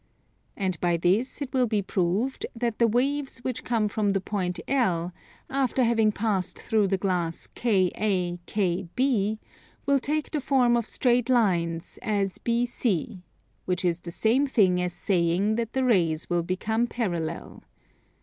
[0.57, 4.59] And by this it will be proved that the waves which come from the point
[4.67, 5.13] L,
[5.47, 9.37] after having passed through the glass KAKB,
[9.85, 13.21] will take the form of straight lines, as BC;
[13.65, 17.61] which is the same thing as saying that the rays will become parallel.